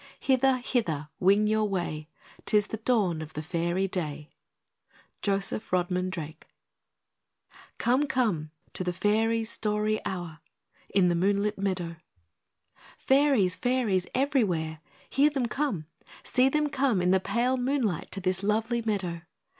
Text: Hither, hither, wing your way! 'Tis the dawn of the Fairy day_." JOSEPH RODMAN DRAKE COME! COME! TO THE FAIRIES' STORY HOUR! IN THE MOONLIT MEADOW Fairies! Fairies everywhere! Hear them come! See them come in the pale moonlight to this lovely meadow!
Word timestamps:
Hither, 0.19 0.57
hither, 0.57 1.09
wing 1.19 1.45
your 1.45 1.65
way! 1.65 2.09
'Tis 2.47 2.65
the 2.65 2.77
dawn 2.77 3.21
of 3.21 3.33
the 3.33 3.43
Fairy 3.43 3.87
day_." 3.87 4.29
JOSEPH 5.21 5.71
RODMAN 5.71 6.09
DRAKE 6.09 6.47
COME! 7.77 8.07
COME! 8.07 8.49
TO 8.73 8.83
THE 8.83 8.93
FAIRIES' 8.93 9.51
STORY 9.51 10.01
HOUR! 10.03 10.39
IN 10.89 11.09
THE 11.09 11.13
MOONLIT 11.13 11.59
MEADOW 11.59 11.97
Fairies! 12.97 13.53
Fairies 13.53 14.07
everywhere! 14.15 14.79
Hear 15.07 15.29
them 15.29 15.45
come! 15.45 15.85
See 16.23 16.49
them 16.49 16.69
come 16.69 16.99
in 16.99 17.11
the 17.11 17.19
pale 17.19 17.55
moonlight 17.57 18.09
to 18.13 18.19
this 18.19 18.41
lovely 18.41 18.81
meadow! 18.83 19.21